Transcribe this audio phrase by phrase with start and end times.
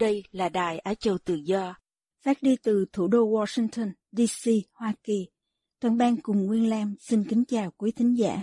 [0.00, 1.74] Đây là Đài Á Châu Tự Do,
[2.24, 5.28] phát đi từ thủ đô Washington, D.C., Hoa Kỳ.
[5.80, 8.42] Toàn ban cùng Nguyên Lam xin kính chào quý thính giả.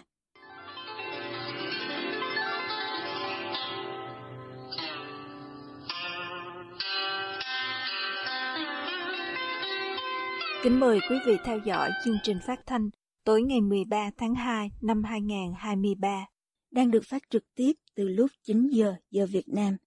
[10.63, 12.89] Kính mời quý vị theo dõi chương trình phát thanh
[13.23, 16.25] tối ngày 13 tháng 2 năm 2023
[16.71, 19.77] đang được phát trực tiếp từ lúc 9 giờ giờ Việt Nam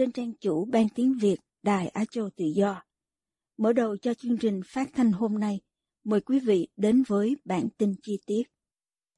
[0.00, 2.82] trên trang chủ Ban Tiếng Việt Đài Á Châu Tự Do.
[3.58, 5.60] Mở đầu cho chương trình phát thanh hôm nay,
[6.04, 8.42] mời quý vị đến với bản tin chi tiết.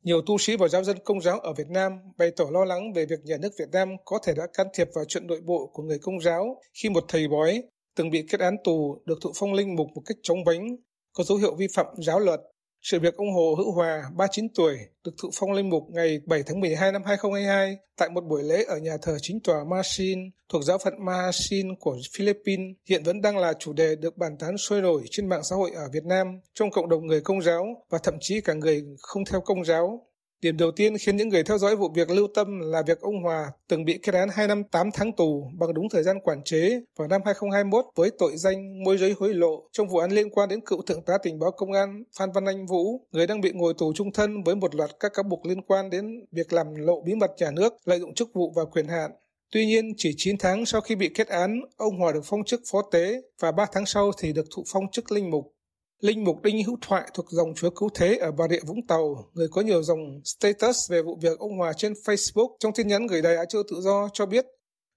[0.05, 2.93] Nhiều tu sĩ và giáo dân công giáo ở Việt Nam bày tỏ lo lắng
[2.93, 5.71] về việc nhà nước Việt Nam có thể đã can thiệp vào chuyện nội bộ
[5.73, 7.63] của người công giáo khi một thầy bói
[7.97, 10.77] từng bị kết án tù được thụ phong linh mục một cách chóng vánh,
[11.13, 12.41] có dấu hiệu vi phạm giáo luật
[12.83, 16.43] sự việc ông Hồ Hữu Hòa, 39 tuổi, được thụ phong linh mục ngày 7
[16.47, 20.63] tháng 12 năm 2022 tại một buổi lễ ở nhà thờ chính tòa Masin thuộc
[20.65, 24.83] giáo phận Mahasin của Philippines hiện vẫn đang là chủ đề được bàn tán sôi
[24.83, 27.99] nổi trên mạng xã hội ở Việt Nam trong cộng đồng người công giáo và
[28.03, 30.07] thậm chí cả người không theo công giáo.
[30.43, 33.23] Điểm đầu tiên khiến những người theo dõi vụ việc lưu tâm là việc ông
[33.23, 36.43] Hòa từng bị kết án 2 năm 8 tháng tù bằng đúng thời gian quản
[36.45, 40.31] chế vào năm 2021 với tội danh môi giới hối lộ trong vụ án liên
[40.31, 43.41] quan đến cựu thượng tá tình báo công an Phan Văn Anh Vũ, người đang
[43.41, 46.53] bị ngồi tù trung thân với một loạt các cáo buộc liên quan đến việc
[46.53, 49.11] làm lộ bí mật nhà nước, lợi dụng chức vụ và quyền hạn.
[49.53, 52.63] Tuy nhiên, chỉ 9 tháng sau khi bị kết án, ông Hòa được phong chức
[52.71, 55.55] phó tế và 3 tháng sau thì được thụ phong chức linh mục.
[56.03, 59.25] Linh Mục Đinh Hữu Thoại thuộc dòng Chúa Cứu Thế ở Bà Rịa Vũng Tàu,
[59.35, 63.07] người có nhiều dòng status về vụ việc ông Hòa trên Facebook trong tin nhắn
[63.07, 64.47] gửi Đài Á Châu Tự Do cho biết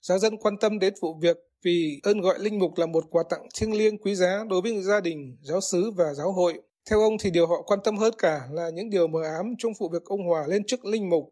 [0.01, 3.23] giáo dân quan tâm đến vụ việc vì ơn gọi Linh Mục là một quà
[3.29, 6.53] tặng thiêng liêng quý giá đối với gia đình, giáo xứ và giáo hội.
[6.89, 9.71] Theo ông thì điều họ quan tâm hơn cả là những điều mờ ám trong
[9.79, 11.29] vụ việc ông Hòa lên chức Linh Mục.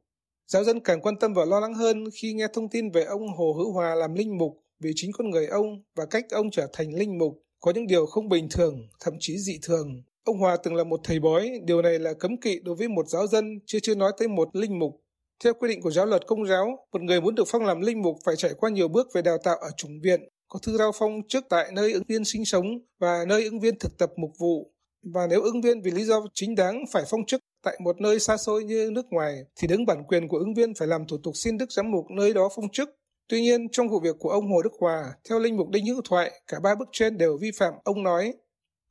[0.47, 3.27] Giáo dân càng quan tâm và lo lắng hơn khi nghe thông tin về ông
[3.37, 6.67] Hồ Hữu Hòa làm Linh Mục vì chính con người ông và cách ông trở
[6.73, 10.03] thành Linh Mục có những điều không bình thường, thậm chí dị thường.
[10.23, 13.07] Ông Hòa từng là một thầy bói, điều này là cấm kỵ đối với một
[13.07, 15.01] giáo dân, chưa chưa nói tới một linh mục.
[15.43, 18.01] Theo quy định của giáo luật công giáo, một người muốn được phong làm linh
[18.01, 20.91] mục phải trải qua nhiều bước về đào tạo ở chủng viện, có thư giao
[20.99, 22.65] phong trước tại nơi ứng viên sinh sống
[22.99, 24.71] và nơi ứng viên thực tập mục vụ.
[25.13, 28.19] Và nếu ứng viên vì lý do chính đáng phải phong chức tại một nơi
[28.19, 31.17] xa xôi như nước ngoài, thì đứng bản quyền của ứng viên phải làm thủ
[31.23, 32.89] tục xin đức giám mục nơi đó phong chức
[33.27, 36.01] Tuy nhiên, trong vụ việc của ông Hồ Đức Hòa, theo Linh Mục Đinh Hữu
[36.09, 37.73] Thoại, cả ba bức trên đều vi phạm.
[37.83, 38.33] Ông nói,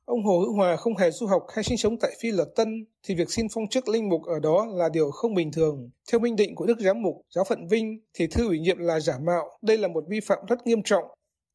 [0.04, 2.86] ông Hồ Hữu Hòa không hề du học hay sinh sống tại Phi Luật Tân,
[3.02, 5.90] thì việc xin phong chức linh mục ở đó là điều không bình thường.
[6.12, 9.00] Theo minh định của Đức Giám mục Giáo phận Vinh, thì thư ủy nhiệm là
[9.00, 9.50] giả mạo.
[9.62, 11.04] Đây là một vi phạm rất nghiêm trọng.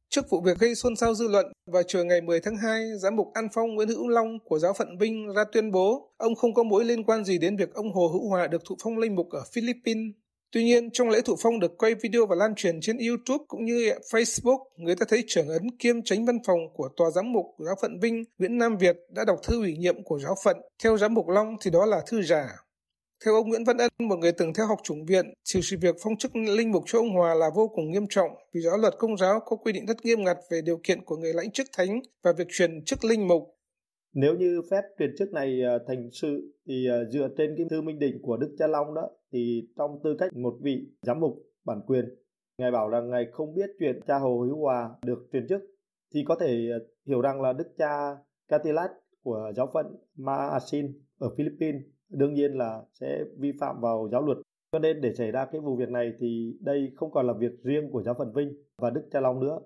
[0.09, 3.15] Trước vụ việc gây xôn xao dư luận, vào chiều ngày 10 tháng 2, giám
[3.15, 6.53] mục An Phong Nguyễn Hữu Long của giáo phận Vinh ra tuyên bố ông không
[6.53, 9.15] có mối liên quan gì đến việc ông Hồ Hữu Hòa được thụ phong linh
[9.15, 10.13] mục ở Philippines.
[10.51, 13.65] Tuy nhiên, trong lễ thụ phong được quay video và lan truyền trên YouTube cũng
[13.65, 17.45] như Facebook, người ta thấy trưởng ấn kiêm tránh văn phòng của Tòa Giám mục
[17.65, 20.57] Giáo phận Vinh Nguyễn Nam Việt đã đọc thư ủy nhiệm của giáo phận.
[20.83, 22.47] Theo Giám mục Long thì đó là thư giả.
[23.25, 25.95] Theo ông Nguyễn Văn Ân, một người từng theo học chủng viện, thì sự việc
[26.03, 28.93] phong chức linh mục cho ông Hòa là vô cùng nghiêm trọng vì giáo luật
[28.97, 31.67] công giáo có quy định rất nghiêm ngặt về điều kiện của người lãnh chức
[31.77, 33.43] thánh và việc truyền chức linh mục.
[34.13, 37.81] Nếu như phép truyền chức này ờ, thành sự thì ờ, dựa trên cái thư
[37.81, 41.33] minh định của Đức Cha Long đó thì trong tư cách một vị giám mục
[41.65, 42.05] bản quyền
[42.57, 45.61] ngài bảo rằng ngài không biết chuyện cha Hồ Hữu Hòa được truyền chức
[46.13, 48.17] thì có thể ờ, hiểu rằng là Đức cha
[48.47, 48.91] Catilat
[49.23, 54.37] của giáo phận Maasin ở Philippines đương nhiên là sẽ vi phạm vào giáo luật
[54.71, 57.63] cho nên để xảy ra cái vụ việc này thì đây không còn là việc
[57.63, 59.59] riêng của giáo phận Vinh và Đức Cha Long nữa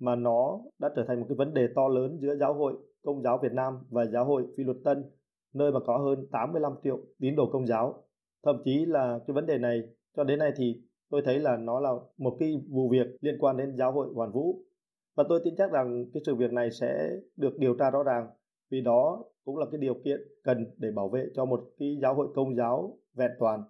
[0.00, 3.22] mà nó đã trở thành một cái vấn đề to lớn giữa giáo hội Công
[3.22, 5.04] giáo Việt Nam và giáo hội Phi luật Tân,
[5.54, 8.04] nơi mà có hơn 85 triệu tín đồ công giáo.
[8.44, 9.80] Thậm chí là cái vấn đề này
[10.16, 10.76] cho đến nay thì
[11.10, 14.32] tôi thấy là nó là một cái vụ việc liên quan đến giáo hội Hoàn
[14.32, 14.62] Vũ.
[15.16, 18.26] Và tôi tin chắc rằng cái sự việc này sẽ được điều tra rõ ràng
[18.70, 22.14] vì đó cũng là cái điều kiện cần để bảo vệ cho một cái giáo
[22.14, 23.64] hội công giáo vẹn toàn.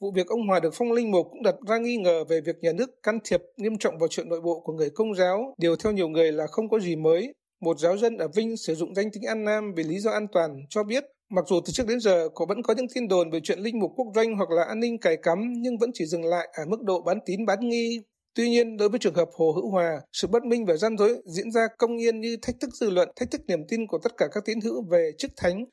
[0.00, 2.56] Vụ việc ông Hòa được phong linh mục cũng đặt ra nghi ngờ về việc
[2.62, 5.76] nhà nước can thiệp nghiêm trọng vào chuyện nội bộ của người công giáo, điều
[5.76, 7.34] theo nhiều người là không có gì mới.
[7.60, 10.26] Một giáo dân ở Vinh sử dụng danh tính An Nam vì lý do an
[10.32, 13.30] toàn cho biết Mặc dù từ trước đến giờ có vẫn có những tin đồn
[13.30, 16.06] về chuyện linh mục quốc doanh hoặc là an ninh cài cắm nhưng vẫn chỉ
[16.06, 18.00] dừng lại ở mức độ bán tín bán nghi.
[18.34, 21.22] Tuy nhiên, đối với trường hợp Hồ Hữu Hòa, sự bất minh và gian dối
[21.24, 24.12] diễn ra công nhiên như thách thức dư luận, thách thức niềm tin của tất
[24.16, 25.64] cả các tín hữu về chức thánh.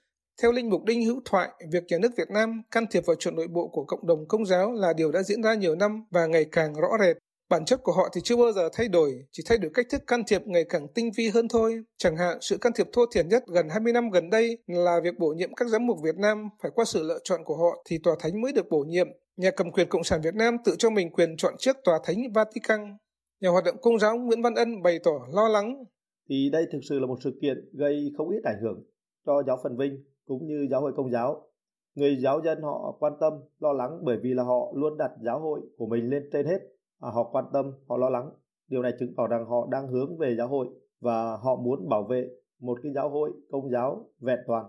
[0.41, 3.35] Theo Linh Mục Đinh Hữu Thoại, việc nhà nước Việt Nam can thiệp vào chuyện
[3.35, 6.25] nội bộ của cộng đồng công giáo là điều đã diễn ra nhiều năm và
[6.25, 7.17] ngày càng rõ rệt.
[7.51, 10.01] Bản chất của họ thì chưa bao giờ thay đổi, chỉ thay đổi cách thức
[10.07, 11.83] can thiệp ngày càng tinh vi hơn thôi.
[11.97, 15.19] Chẳng hạn, sự can thiệp thô thiển nhất gần 20 năm gần đây là việc
[15.19, 17.97] bổ nhiệm các giám mục Việt Nam phải qua sự lựa chọn của họ thì
[18.03, 19.07] tòa thánh mới được bổ nhiệm.
[19.37, 22.17] Nhà cầm quyền Cộng sản Việt Nam tự cho mình quyền chọn trước tòa thánh
[22.33, 22.97] Vatican.
[23.41, 25.83] Nhà hoạt động công giáo Nguyễn Văn Ân bày tỏ lo lắng.
[26.29, 28.83] Thì đây thực sự là một sự kiện gây không ít ảnh hưởng
[29.25, 31.47] cho giáo phần Vinh cũng như giáo hội công giáo.
[31.95, 35.39] Người giáo dân họ quan tâm, lo lắng bởi vì là họ luôn đặt giáo
[35.39, 36.59] hội của mình lên trên hết
[37.01, 38.29] à, họ quan tâm họ lo lắng.
[38.67, 40.67] Điều này chứng tỏ rằng họ đang hướng về giáo hội
[40.99, 42.27] và họ muốn bảo vệ
[42.59, 44.65] một cái giáo hội công giáo vẹn toàn.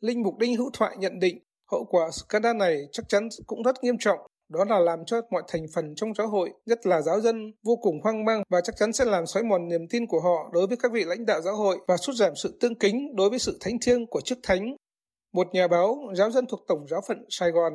[0.00, 1.38] Linh mục đinh hữu thoại nhận định
[1.72, 4.18] hậu quả scandal này chắc chắn cũng rất nghiêm trọng.
[4.48, 7.76] Đó là làm cho mọi thành phần trong giáo hội, nhất là giáo dân, vô
[7.82, 10.66] cùng hoang mang và chắc chắn sẽ làm xói mòn niềm tin của họ đối
[10.66, 13.38] với các vị lãnh đạo giáo hội và sút giảm sự tương kính đối với
[13.38, 14.76] sự thánh thiêng của chức thánh.
[15.32, 17.72] Một nhà báo, giáo dân thuộc Tổng giáo phận Sài Gòn,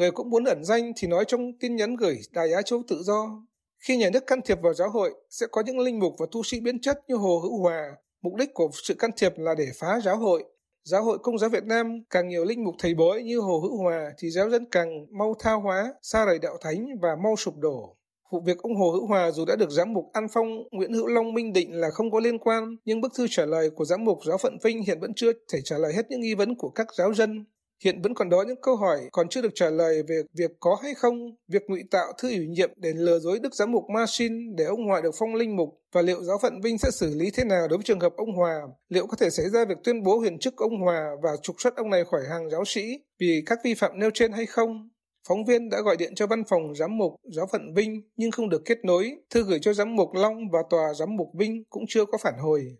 [0.00, 3.02] Người cũng muốn ẩn danh thì nói trong tin nhắn gửi Đài Á Châu Tự
[3.02, 3.42] Do.
[3.78, 6.42] Khi nhà nước can thiệp vào giáo hội, sẽ có những linh mục và tu
[6.42, 7.96] sĩ biến chất như Hồ Hữu Hòa.
[8.22, 10.44] Mục đích của sự can thiệp là để phá giáo hội.
[10.84, 13.76] Giáo hội Công giáo Việt Nam càng nhiều linh mục thầy bói như Hồ Hữu
[13.76, 17.54] Hòa thì giáo dân càng mau tha hóa, xa rời đạo thánh và mau sụp
[17.58, 17.96] đổ.
[18.32, 21.06] Vụ việc ông Hồ Hữu Hòa dù đã được giám mục An Phong Nguyễn Hữu
[21.06, 24.04] Long minh định là không có liên quan, nhưng bức thư trả lời của giám
[24.04, 26.68] mục giáo phận Vinh hiện vẫn chưa thể trả lời hết những nghi vấn của
[26.68, 27.44] các giáo dân.
[27.84, 30.78] Hiện vẫn còn đó những câu hỏi còn chưa được trả lời về việc có
[30.82, 31.16] hay không
[31.48, 34.86] việc ngụy tạo thư ủy nhiệm để lừa dối Đức Giám mục Marcin để ông
[34.86, 37.68] Hòa được phong linh mục và liệu giáo phận Vinh sẽ xử lý thế nào
[37.68, 38.60] đối với trường hợp ông Hòa?
[38.88, 41.76] Liệu có thể xảy ra việc tuyên bố huyền chức ông Hòa và trục xuất
[41.76, 42.82] ông này khỏi hàng giáo sĩ
[43.20, 44.88] vì các vi phạm nêu trên hay không?
[45.28, 48.48] Phóng viên đã gọi điện cho văn phòng giám mục giáo phận Vinh nhưng không
[48.48, 49.12] được kết nối.
[49.30, 52.34] Thư gửi cho giám mục Long và tòa giám mục Vinh cũng chưa có phản
[52.38, 52.76] hồi.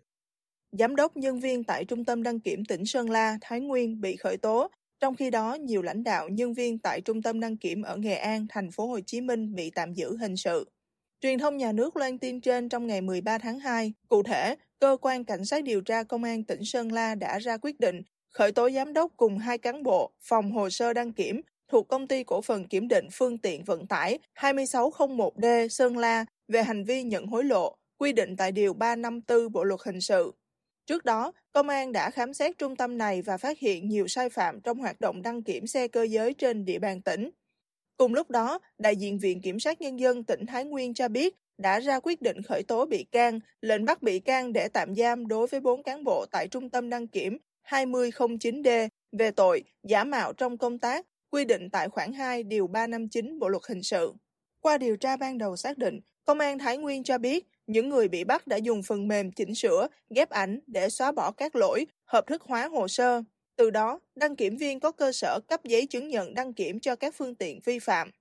[0.71, 4.15] Giám đốc nhân viên tại Trung tâm đăng kiểm tỉnh Sơn La, Thái Nguyên bị
[4.15, 4.69] khởi tố
[5.01, 8.15] trong khi đó, nhiều lãnh đạo, nhân viên tại trung tâm đăng kiểm ở Nghệ
[8.15, 10.69] An, thành phố Hồ Chí Minh bị tạm giữ hình sự.
[11.21, 13.93] Truyền thông nhà nước loan tin trên trong ngày 13 tháng 2.
[14.07, 17.57] Cụ thể, cơ quan cảnh sát điều tra công an tỉnh Sơn La đã ra
[17.57, 18.01] quyết định
[18.33, 22.07] khởi tố giám đốc cùng hai cán bộ phòng hồ sơ đăng kiểm thuộc công
[22.07, 27.03] ty cổ phần kiểm định phương tiện vận tải 2601D Sơn La về hành vi
[27.03, 30.31] nhận hối lộ, quy định tại Điều 354 Bộ Luật Hình sự.
[30.91, 34.29] Trước đó, công an đã khám xét trung tâm này và phát hiện nhiều sai
[34.29, 37.29] phạm trong hoạt động đăng kiểm xe cơ giới trên địa bàn tỉnh.
[37.97, 41.35] Cùng lúc đó, đại diện Viện Kiểm sát Nhân dân tỉnh Thái Nguyên cho biết
[41.57, 45.27] đã ra quyết định khởi tố bị can, lệnh bắt bị can để tạm giam
[45.27, 47.37] đối với 4 cán bộ tại trung tâm đăng kiểm
[47.67, 53.39] 2009D về tội giả mạo trong công tác, quy định tại khoản 2 điều 359
[53.39, 54.13] Bộ luật hình sự.
[54.59, 58.07] Qua điều tra ban đầu xác định, Công an Thái Nguyên cho biết những người
[58.07, 61.87] bị bắt đã dùng phần mềm chỉnh sửa, ghép ảnh để xóa bỏ các lỗi,
[62.05, 63.21] hợp thức hóa hồ sơ.
[63.55, 66.95] Từ đó, đăng kiểm viên có cơ sở cấp giấy chứng nhận đăng kiểm cho
[66.95, 68.11] các phương tiện vi phạm.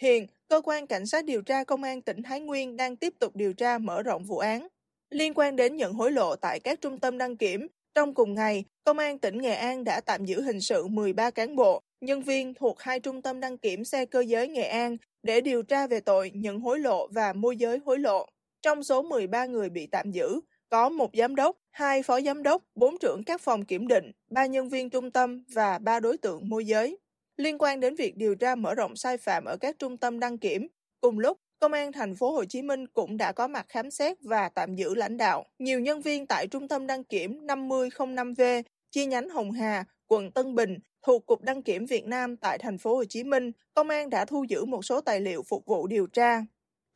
[0.00, 3.36] Hiện, cơ quan cảnh sát điều tra công an tỉnh Thái Nguyên đang tiếp tục
[3.36, 4.68] điều tra mở rộng vụ án.
[5.10, 8.64] Liên quan đến nhận hối lộ tại các trung tâm đăng kiểm, trong cùng ngày,
[8.86, 12.54] Công an tỉnh Nghệ An đã tạm giữ hình sự 13 cán bộ, nhân viên
[12.54, 16.00] thuộc hai trung tâm đăng kiểm xe cơ giới Nghệ An để điều tra về
[16.00, 18.26] tội nhận hối lộ và môi giới hối lộ.
[18.62, 22.62] Trong số 13 người bị tạm giữ, có một giám đốc, hai phó giám đốc,
[22.74, 26.48] bốn trưởng các phòng kiểm định, ba nhân viên trung tâm và ba đối tượng
[26.48, 26.98] môi giới.
[27.36, 30.38] Liên quan đến việc điều tra mở rộng sai phạm ở các trung tâm đăng
[30.38, 30.68] kiểm,
[31.00, 34.16] cùng lúc Công an thành phố Hồ Chí Minh cũng đã có mặt khám xét
[34.22, 39.06] và tạm giữ lãnh đạo nhiều nhân viên tại trung tâm đăng kiểm 5005V chi
[39.06, 42.96] nhánh Hồng Hà, quận Tân Bình thuộc Cục Đăng kiểm Việt Nam tại thành phố
[42.96, 43.52] Hồ Chí Minh.
[43.74, 46.42] Công an đã thu giữ một số tài liệu phục vụ điều tra.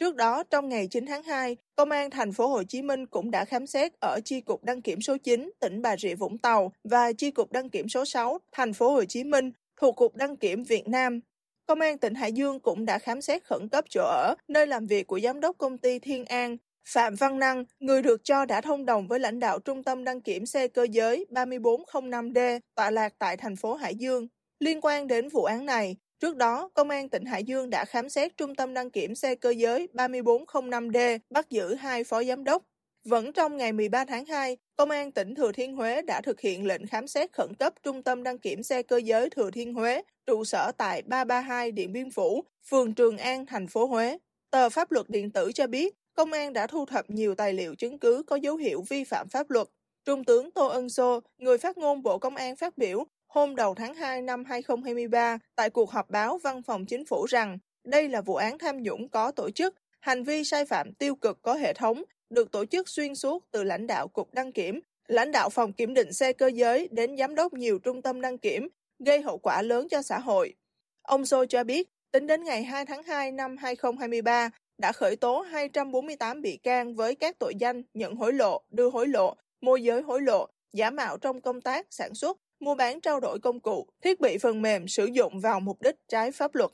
[0.01, 3.31] Trước đó, trong ngày 9 tháng 2, Công an thành phố Hồ Chí Minh cũng
[3.31, 6.73] đã khám xét ở chi cục đăng kiểm số 9 tỉnh Bà Rịa Vũng Tàu
[6.85, 10.37] và chi cục đăng kiểm số 6 thành phố Hồ Chí Minh thuộc cục đăng
[10.37, 11.21] kiểm Việt Nam.
[11.67, 14.87] Công an tỉnh Hải Dương cũng đã khám xét khẩn cấp chỗ ở, nơi làm
[14.87, 16.57] việc của giám đốc công ty Thiên An
[16.89, 20.21] Phạm Văn Năng, người được cho đã thông đồng với lãnh đạo Trung tâm đăng
[20.21, 24.29] kiểm xe cơ giới 3405D tọa lạc tại thành phố Hải Dương.
[24.61, 28.09] Liên quan đến vụ án này, Trước đó, Công an tỉnh Hải Dương đã khám
[28.09, 32.63] xét trung tâm đăng kiểm xe cơ giới 3405D, bắt giữ hai phó giám đốc.
[33.05, 36.67] Vẫn trong ngày 13 tháng 2, Công an tỉnh Thừa Thiên Huế đã thực hiện
[36.67, 40.03] lệnh khám xét khẩn cấp trung tâm đăng kiểm xe cơ giới Thừa Thiên Huế,
[40.27, 44.19] trụ sở tại 332 Điện Biên Phủ, phường Trường An, thành phố Huế.
[44.51, 47.75] Tờ Pháp luật điện tử cho biết, công an đã thu thập nhiều tài liệu
[47.75, 49.69] chứng cứ có dấu hiệu vi phạm pháp luật.
[50.05, 53.75] Trung tướng Tô Ân Sô, người phát ngôn Bộ Công an phát biểu, hôm đầu
[53.75, 58.21] tháng 2 năm 2023 tại cuộc họp báo Văn phòng Chính phủ rằng đây là
[58.21, 61.73] vụ án tham nhũng có tổ chức, hành vi sai phạm tiêu cực có hệ
[61.73, 65.73] thống, được tổ chức xuyên suốt từ lãnh đạo Cục Đăng Kiểm, lãnh đạo phòng
[65.73, 68.69] kiểm định xe cơ giới đến giám đốc nhiều trung tâm đăng kiểm,
[68.99, 70.55] gây hậu quả lớn cho xã hội.
[71.03, 75.41] Ông Sô cho biết, tính đến ngày 2 tháng 2 năm 2023, đã khởi tố
[75.41, 80.03] 248 bị can với các tội danh nhận hối lộ, đưa hối lộ, môi giới
[80.03, 83.87] hối lộ, giả mạo trong công tác, sản xuất, mua bán trao đổi công cụ,
[84.03, 86.71] thiết bị phần mềm sử dụng vào mục đích trái pháp luật.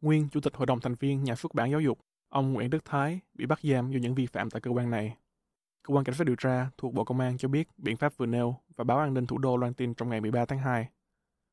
[0.00, 1.98] Nguyên Chủ tịch Hội đồng thành viên Nhà xuất bản giáo dục,
[2.28, 5.16] ông Nguyễn Đức Thái bị bắt giam do những vi phạm tại cơ quan này.
[5.82, 8.26] Cơ quan Cảnh sát điều tra thuộc Bộ Công an cho biết biện pháp vừa
[8.26, 10.88] nêu và báo an ninh thủ đô loan tin trong ngày 13 tháng 2.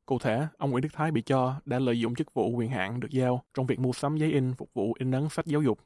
[0.06, 3.00] Cụ thể, ông Nguyễn Đức Thái bị cho đã lợi dụng chức vụ quyền hạn
[3.00, 5.80] được giao trong việc mua sắm giấy in phục vụ in ấn sách giáo dục.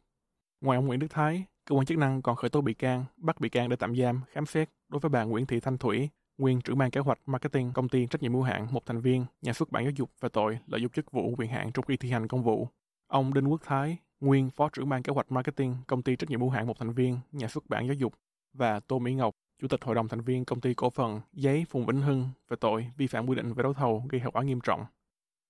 [0.61, 3.39] Ngoài ông Nguyễn Đức Thái, cơ quan chức năng còn khởi tố bị can, bắt
[3.39, 6.61] bị can để tạm giam, khám xét đối với bà Nguyễn Thị Thanh Thủy, nguyên
[6.61, 9.53] trưởng ban kế hoạch marketing công ty trách nhiệm hữu hạn một thành viên nhà
[9.53, 12.11] xuất bản giáo dục về tội lợi dụng chức vụ quyền hạn trong khi thi
[12.11, 12.67] hành công vụ.
[13.07, 16.39] Ông Đinh Quốc Thái, nguyên phó trưởng ban kế hoạch marketing công ty trách nhiệm
[16.39, 18.13] hữu hạn một thành viên nhà xuất bản giáo dục
[18.53, 21.65] và Tô Mỹ Ngọc, chủ tịch hội đồng thành viên công ty cổ phần giấy
[21.69, 24.43] Phùng Vĩnh Hưng về tội vi phạm quy định về đấu thầu gây hậu quả
[24.43, 24.85] nghiêm trọng.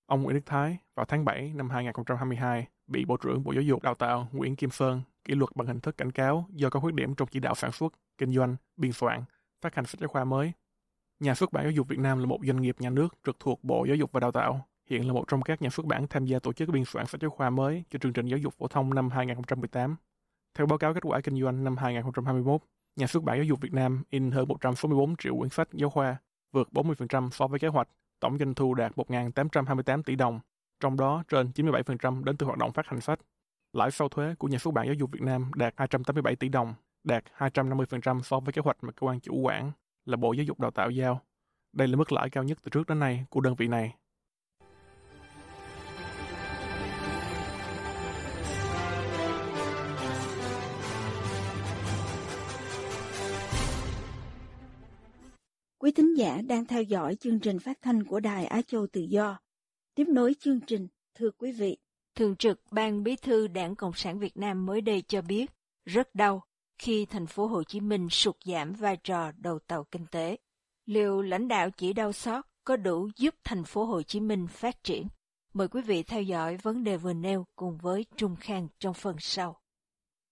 [0.06, 3.82] Ông Nguyễn Đức Thái vào tháng 7 năm 2022 bị Bộ trưởng Bộ Giáo dục
[3.82, 6.94] Đào tạo Nguyễn Kim Sơn kỷ luật bằng hình thức cảnh cáo do có khuyết
[6.94, 9.24] điểm trong chỉ đạo sản xuất, kinh doanh, biên soạn,
[9.60, 10.52] phát hành sách giáo khoa mới
[11.20, 13.64] Nhà xuất bản giáo dục Việt Nam là một doanh nghiệp nhà nước trực thuộc
[13.64, 16.24] Bộ Giáo dục và Đào tạo, hiện là một trong các nhà xuất bản tham
[16.24, 18.68] gia tổ chức biên soạn sách giáo khoa mới cho chương trình giáo dục phổ
[18.68, 19.96] thông năm 2018.
[20.54, 22.60] Theo báo cáo kết quả kinh doanh năm 2021,
[22.96, 26.16] nhà xuất bản giáo dục Việt Nam in hơn 164 triệu quyển sách giáo khoa,
[26.52, 27.88] vượt 40% so với kế hoạch,
[28.20, 30.40] tổng doanh thu đạt 1.828 tỷ đồng,
[30.80, 33.18] trong đó trên 97% đến từ hoạt động phát hành sách.
[33.72, 36.74] Lãi sau thuế của nhà xuất bản giáo dục Việt Nam đạt 287 tỷ đồng,
[37.04, 39.72] đạt 250% so với kế hoạch mà cơ quan chủ quản
[40.08, 41.20] là Bộ Giáo dục Đào tạo giao.
[41.72, 43.94] Đây là mức lãi cao nhất từ trước đến nay của đơn vị này.
[55.78, 59.00] Quý thính giả đang theo dõi chương trình phát thanh của Đài Á Châu Tự
[59.00, 59.40] Do.
[59.94, 61.76] Tiếp nối chương trình, thưa quý vị,
[62.14, 65.50] Thường trực Ban Bí thư Đảng Cộng sản Việt Nam mới đây cho biết
[65.84, 66.42] rất đau
[66.78, 70.36] khi thành phố Hồ Chí Minh sụt giảm vai trò đầu tàu kinh tế.
[70.86, 74.84] Liệu lãnh đạo chỉ đau xót có đủ giúp thành phố Hồ Chí Minh phát
[74.84, 75.08] triển?
[75.52, 79.16] Mời quý vị theo dõi vấn đề vừa nêu cùng với Trung Khang trong phần
[79.18, 79.60] sau.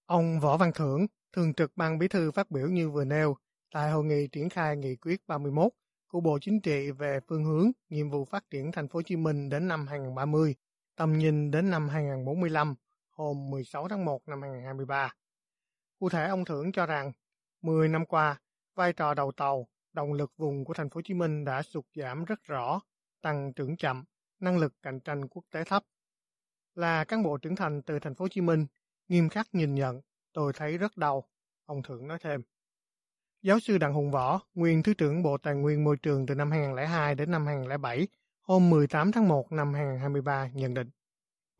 [0.07, 3.37] Ông Võ Văn Thưởng, Thường trực Ban Bí thư phát biểu như vừa nêu
[3.73, 5.73] tại hội nghị triển khai nghị quyết 31
[6.09, 9.17] của Bộ Chính trị về phương hướng, nhiệm vụ phát triển thành phố Hồ Chí
[9.17, 10.55] Minh đến năm 2030,
[10.97, 12.75] tầm nhìn đến năm 2045,
[13.11, 15.15] hôm 16 tháng 1 năm 2023.
[15.99, 17.13] Cụ thể, ông Thưởng cho rằng
[17.63, 18.41] 10 năm qua,
[18.75, 21.85] vai trò đầu tàu, động lực vùng của thành phố Hồ Chí Minh đã sụt
[21.95, 22.81] giảm rất rõ,
[23.23, 24.05] tăng trưởng chậm,
[24.41, 25.83] năng lực cạnh tranh quốc tế thấp.
[26.75, 28.67] Là cán bộ trưởng thành từ thành phố Hồ Chí Minh,
[29.09, 30.01] nghiêm khắc nhìn nhận,
[30.33, 31.25] tôi thấy rất đau,
[31.67, 32.43] ông Thưởng nói thêm.
[33.43, 36.51] Giáo sư Đặng Hùng Võ, nguyên Thứ trưởng Bộ Tài nguyên Môi trường từ năm
[36.51, 38.09] 2002 đến năm 2007,
[38.43, 40.91] hôm 18 tháng 1 năm 2023 nhận định.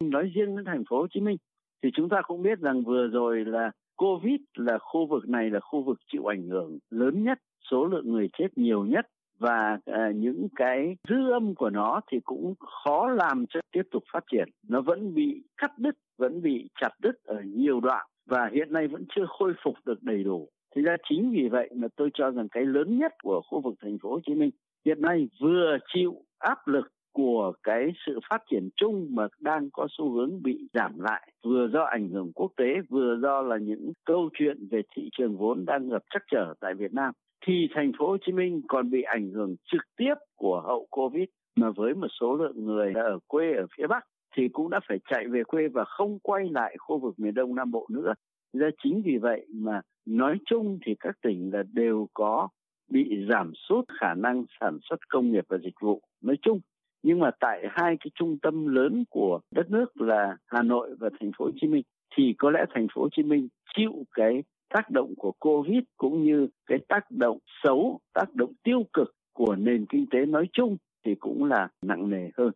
[0.01, 1.37] Nói riêng đến thành phố Hồ Chí Minh
[1.83, 5.61] thì chúng ta cũng biết rằng vừa rồi là Covid là khu vực này là
[5.61, 7.39] khu vực chịu ảnh hưởng lớn nhất,
[7.71, 9.07] số lượng người chết nhiều nhất
[9.39, 14.05] và à, những cái dư âm của nó thì cũng khó làm cho tiếp tục
[14.13, 14.49] phát triển.
[14.69, 18.89] Nó vẫn bị cắt đứt, vẫn bị chặt đứt ở nhiều đoạn và hiện nay
[18.89, 20.49] vẫn chưa khôi phục được đầy đủ.
[20.75, 23.75] Thì ra chính vì vậy mà tôi cho rằng cái lớn nhất của khu vực
[23.83, 24.51] thành phố Hồ Chí Minh
[24.85, 29.87] hiện nay vừa chịu áp lực của cái sự phát triển chung mà đang có
[29.91, 33.93] xu hướng bị giảm lại, vừa do ảnh hưởng quốc tế, vừa do là những
[34.05, 37.13] câu chuyện về thị trường vốn đang gặp trắc trở tại Việt Nam,
[37.47, 41.25] thì thành phố Hồ Chí Minh còn bị ảnh hưởng trực tiếp của hậu Covid
[41.57, 44.05] mà với một số lượng người ở quê ở phía Bắc
[44.37, 47.55] thì cũng đã phải chạy về quê và không quay lại khu vực miền Đông
[47.55, 48.15] Nam Bộ nữa.
[48.53, 52.49] do chính vì vậy mà nói chung thì các tỉnh là đều có
[52.91, 56.61] bị giảm sút khả năng sản xuất công nghiệp và dịch vụ nói chung
[57.03, 61.09] nhưng mà tại hai cái trung tâm lớn của đất nước là Hà Nội và
[61.21, 61.83] thành phố Hồ Chí Minh
[62.17, 64.43] thì có lẽ thành phố Hồ Chí Minh chịu cái
[64.75, 69.55] tác động của Covid cũng như cái tác động xấu, tác động tiêu cực của
[69.55, 70.77] nền kinh tế nói chung
[71.07, 72.51] thì cũng là nặng nề hơn.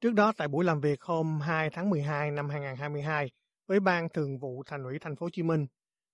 [0.00, 3.30] Trước đó tại buổi làm việc hôm 2 tháng 12 năm 2022
[3.68, 5.66] với Ban Thường vụ Thành ủy Thành phố Hồ Chí Minh,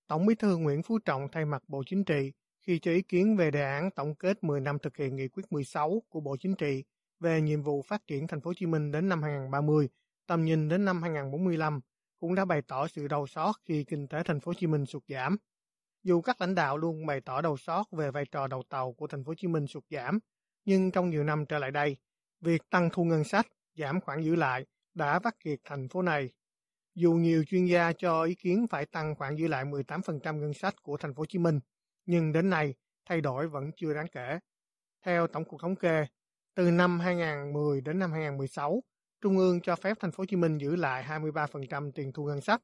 [0.07, 2.31] Tổng Bí thư Nguyễn Phú Trọng thay mặt Bộ Chính trị
[2.67, 5.43] khi cho ý kiến về đề án tổng kết 10 năm thực hiện nghị quyết
[5.51, 6.83] 16 của Bộ Chính trị
[7.23, 9.89] về nhiệm vụ phát triển thành phố Hồ Chí Minh đến năm 2030,
[10.27, 11.79] tầm nhìn đến năm 2045
[12.19, 14.85] cũng đã bày tỏ sự đau xót khi kinh tế thành phố Hồ Chí Minh
[14.85, 15.37] sụt giảm.
[16.03, 19.07] Dù các lãnh đạo luôn bày tỏ đau xót về vai trò đầu tàu của
[19.07, 20.19] thành phố Hồ Chí Minh sụt giảm,
[20.65, 21.97] Nhưng trong nhiều năm trở lại đây,
[22.41, 26.29] việc tăng thu ngân sách, giảm khoản giữ lại đã vắt kiệt thành phố này.
[26.95, 30.83] Dù nhiều chuyên gia cho ý kiến phải tăng khoản giữ lại 18% ngân sách
[30.83, 31.59] của thành phố Hồ Chí Minh,
[32.05, 32.73] nhưng đến nay
[33.05, 34.39] thay đổi vẫn chưa đáng kể.
[35.05, 36.05] Theo Tổng cục Thống kê,
[36.55, 38.83] từ năm 2010 đến năm 2016,
[39.21, 42.41] Trung ương cho phép thành phố Hồ Chí Minh giữ lại 23% tiền thu ngân
[42.41, 42.61] sách.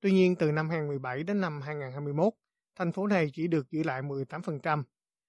[0.00, 2.32] Tuy nhiên từ năm 2017 đến năm 2021,
[2.78, 4.82] thành phố này chỉ được giữ lại 18%.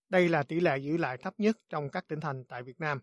[0.09, 2.99] Đây là tỷ lệ giữ lại thấp nhất trong các tỉnh thành tại Việt Nam.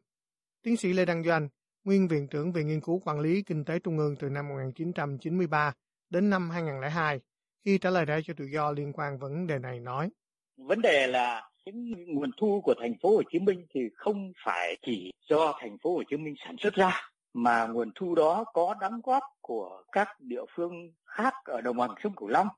[0.62, 1.48] Tiến sĩ Lê Đăng Doanh,
[1.84, 5.72] nguyên viện trưởng Viện Nghiên cứu Quản lý Kinh tế Trung ương từ năm 1993
[6.10, 7.20] đến năm 2002,
[7.64, 10.10] khi trả lời đài cho tự do liên quan vấn đề này nói.
[10.56, 14.76] Vấn đề là cái nguồn thu của thành phố Hồ Chí Minh thì không phải
[14.82, 17.00] chỉ do thành phố Hồ Chí Minh sản xuất ra,
[17.34, 21.94] mà nguồn thu đó có đóng góp của các địa phương khác ở đồng bằng
[22.02, 22.48] sông Cửu Long.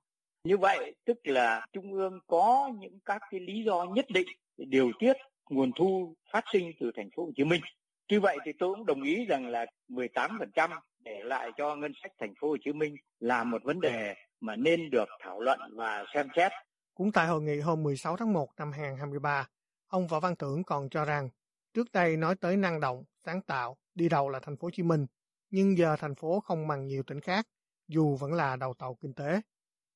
[0.45, 4.27] Như vậy, tức là trung ương có những các cái lý do nhất định
[4.57, 5.17] để điều tiết
[5.51, 7.61] nguồn thu phát sinh từ thành phố Hồ Chí Minh.
[8.09, 10.71] Tuy vậy thì tôi cũng đồng ý rằng là 18%
[11.05, 14.57] để lại cho ngân sách thành phố Hồ Chí Minh là một vấn đề mà
[14.57, 16.53] nên được thảo luận và xem xét.
[16.95, 19.49] Cũng tại hội nghị hôm 16 tháng 1 năm 2023,
[19.87, 21.29] ông Võ Văn Tưởng còn cho rằng
[21.75, 24.83] trước đây nói tới năng động, sáng tạo, đi đầu là thành phố Hồ Chí
[24.83, 25.07] Minh,
[25.51, 27.47] nhưng giờ thành phố không bằng nhiều tỉnh khác,
[27.89, 29.41] dù vẫn là đầu tàu kinh tế.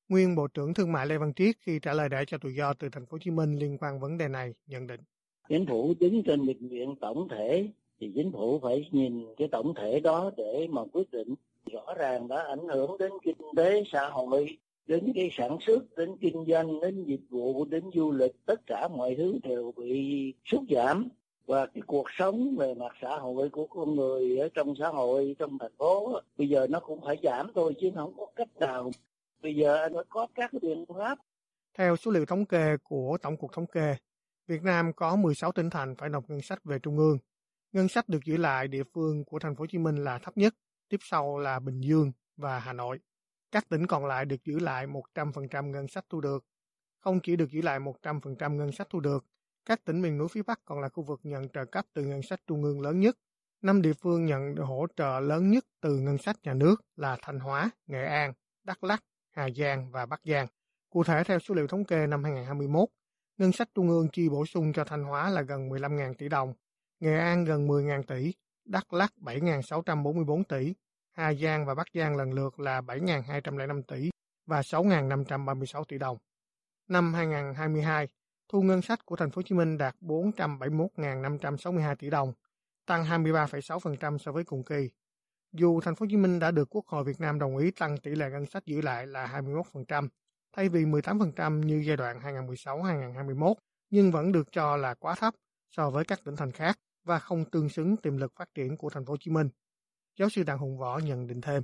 [0.09, 2.73] Nguyên Bộ trưởng Thương mại Lê Văn Triết khi trả lời đại cho tự do
[2.73, 5.01] từ thành phố Hồ Chí Minh liên quan vấn đề này nhận định.
[5.49, 9.73] Chính phủ đứng trên định viện tổng thể thì chính phủ phải nhìn cái tổng
[9.75, 11.35] thể đó để mà quyết định
[11.71, 16.17] rõ ràng đã ảnh hưởng đến kinh tế xã hội đến cái sản xuất, đến
[16.21, 20.61] kinh doanh, đến dịch vụ, đến du lịch, tất cả mọi thứ đều bị sút
[20.69, 21.09] giảm.
[21.45, 25.35] Và cái cuộc sống về mặt xã hội của con người ở trong xã hội,
[25.39, 28.91] trong thành phố, bây giờ nó cũng phải giảm thôi chứ không có cách nào.
[29.41, 31.17] Bây giờ nó có các biện pháp.
[31.77, 33.95] Theo số liệu thống kê của tổng cục thống kê,
[34.47, 37.17] Việt Nam có 16 tỉnh thành phải nộp ngân sách về trung ương.
[37.71, 40.37] Ngân sách được giữ lại địa phương của thành phố Hồ Chí Minh là thấp
[40.37, 40.53] nhất,
[40.89, 42.99] tiếp sau là Bình Dương và Hà Nội
[43.51, 46.45] các tỉnh còn lại được giữ lại 100% ngân sách thu được.
[46.99, 49.25] Không chỉ được giữ lại 100% ngân sách thu được,
[49.65, 52.21] các tỉnh miền núi phía Bắc còn là khu vực nhận trợ cấp từ ngân
[52.21, 53.17] sách trung ương lớn nhất.
[53.61, 57.39] Năm địa phương nhận hỗ trợ lớn nhất từ ngân sách nhà nước là Thanh
[57.39, 60.47] Hóa, Nghệ An, Đắk Lắk, Hà Giang và Bắc Giang.
[60.89, 62.89] Cụ thể theo số liệu thống kê năm 2021,
[63.37, 66.53] ngân sách trung ương chi bổ sung cho Thanh Hóa là gần 15.000 tỷ đồng,
[66.99, 68.33] Nghệ An gần 10.000 tỷ,
[68.65, 70.73] Đắk Lắk 7.644 tỷ,
[71.17, 74.09] Hà Giang và Bắc Giang lần lượt là 7.205 tỷ
[74.45, 76.17] và 6.536 tỷ đồng.
[76.87, 78.07] Năm 2022,
[78.49, 82.33] thu ngân sách của thành phố Hồ Chí Minh đạt 471.562 tỷ đồng,
[82.85, 84.89] tăng 23,6% so với cùng kỳ.
[85.51, 87.97] Dù thành phố Hồ Chí Minh đã được Quốc hội Việt Nam đồng ý tăng
[87.97, 89.41] tỷ lệ ngân sách giữ lại là
[89.83, 90.07] 21%,
[90.55, 93.53] thay vì 18% như giai đoạn 2016-2021,
[93.89, 95.33] nhưng vẫn được cho là quá thấp
[95.71, 98.89] so với các tỉnh thành khác và không tương xứng tiềm lực phát triển của
[98.89, 99.49] thành phố Hồ Chí Minh.
[100.19, 101.63] Giáo sư Đặng Hùng Võ nhận định thêm.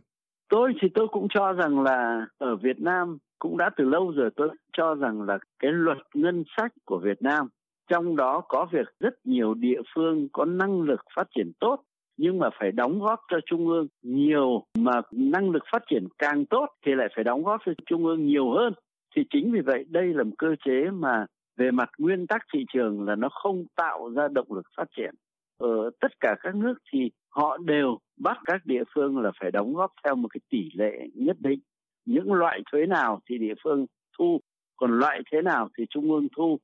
[0.49, 4.29] Tôi thì tôi cũng cho rằng là ở Việt Nam cũng đã từ lâu rồi
[4.35, 7.47] tôi cho rằng là cái luật ngân sách của Việt Nam,
[7.89, 11.83] trong đó có việc rất nhiều địa phương có năng lực phát triển tốt,
[12.17, 16.45] nhưng mà phải đóng góp cho trung ương nhiều mà năng lực phát triển càng
[16.45, 18.73] tốt thì lại phải đóng góp cho trung ương nhiều hơn
[19.15, 21.25] thì chính vì vậy đây là một cơ chế mà
[21.57, 25.15] về mặt nguyên tắc thị trường là nó không tạo ra động lực phát triển
[25.63, 29.73] ở tất cả các nước thì họ đều bắt các địa phương là phải đóng
[29.73, 31.59] góp theo một cái tỷ lệ nhất định.
[32.05, 33.85] Những loại thuế nào thì địa phương
[34.17, 34.39] thu,
[34.75, 36.59] còn loại thế nào thì trung ương thu.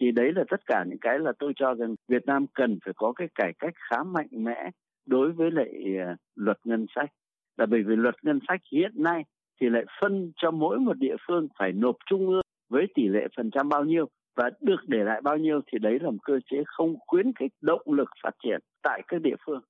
[0.00, 2.94] Thì đấy là tất cả những cái là tôi cho rằng Việt Nam cần phải
[2.96, 4.70] có cái cải cách khá mạnh mẽ
[5.06, 5.70] đối với lại
[6.06, 7.10] ờ, luật ngân sách.
[7.56, 9.24] Là bởi vì luật ngân sách hiện nay
[9.60, 13.26] thì lại phân cho mỗi một địa phương phải nộp trung ương với tỷ lệ
[13.36, 16.34] phần trăm bao nhiêu và được để lại bao nhiêu thì đấy là một cơ
[16.50, 19.60] chế không khuyến khích động lực phát triển tại các địa phương.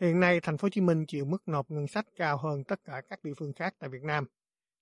[0.00, 2.80] Hiện nay, thành phố Hồ Chí Minh chịu mức nộp ngân sách cao hơn tất
[2.84, 4.24] cả các địa phương khác tại Việt Nam.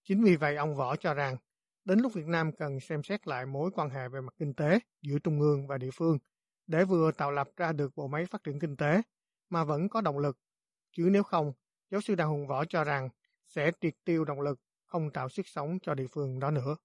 [0.04, 1.36] Chính vì vậy, ông Võ cho rằng,
[1.84, 4.78] đến lúc Việt Nam cần xem xét lại mối quan hệ về mặt kinh tế
[5.02, 6.18] giữa trung ương và địa phương
[6.66, 9.02] để vừa tạo lập ra được bộ máy phát triển kinh tế
[9.50, 10.38] mà vẫn có động lực.
[10.92, 11.52] Chứ nếu không,
[11.90, 13.08] giáo sư Đào Hùng Võ cho rằng
[13.46, 16.76] sẽ triệt tiêu động lực, không tạo sức sống cho địa phương đó nữa.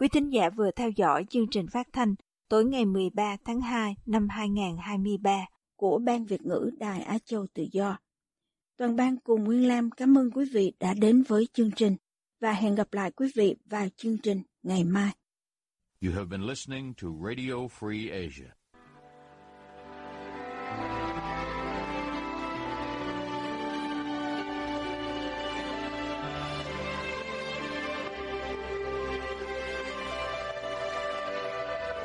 [0.00, 2.14] Quý thính giả vừa theo dõi chương trình phát thanh
[2.48, 7.66] tối ngày 13 tháng 2 năm 2023 của Ban Việt ngữ Đài Á Châu Tự
[7.72, 7.98] Do.
[8.76, 11.96] Toàn ban cùng Nguyên Lam cảm ơn quý vị đã đến với chương trình
[12.40, 15.12] và hẹn gặp lại quý vị vào chương trình ngày mai.
[16.02, 18.59] You have been listening to Radio Free Asia.